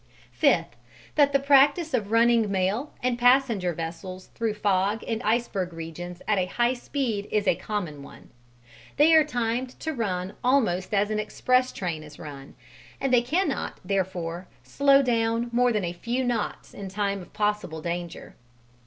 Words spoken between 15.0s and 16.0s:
down more than a